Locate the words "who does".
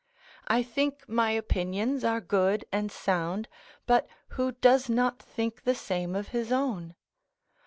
4.29-4.89